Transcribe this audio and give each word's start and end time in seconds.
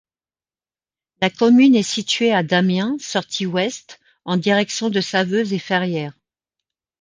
La 1.21 1.29
commune 1.29 1.75
est 1.75 1.83
située 1.83 2.33
à 2.33 2.41
d'Amiens, 2.41 2.97
sortie 2.99 3.45
ouest, 3.45 3.99
en 4.25 4.35
direction 4.35 4.89
de 4.89 4.99
Saveuse 4.99 5.53
et 5.53 5.59
Ferrières. 5.59 6.17